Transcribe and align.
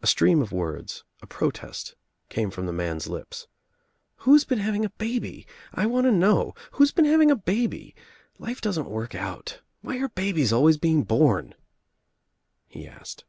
A 0.00 0.06
stream 0.06 0.40
of 0.40 0.52
words, 0.52 1.04
a 1.20 1.26
protest 1.26 1.96
came 2.30 2.50
from 2.50 2.64
the 2.64 2.72
man's 2.72 3.08
lips. 3.08 3.46
"Who's 4.24 4.42
been 4.46 4.60
having 4.60 4.86
a 4.86 4.96
baby? 4.96 5.46
I 5.74 5.84
want 5.84 6.06
to 6.06 6.12
know. 6.12 6.54
Who's 6.70 6.92
been 6.92 7.04
having 7.04 7.30
a 7.30 7.36
baby? 7.36 7.94
Life 8.38 8.62
doesn't 8.62 8.88
work 8.88 9.14
out. 9.14 9.60
Why 9.82 9.98
are 9.98 10.08
babies 10.08 10.50
always 10.50 10.78
being 10.78 11.02
born?" 11.02 11.54
he 12.68 12.88
asked. 12.88 13.26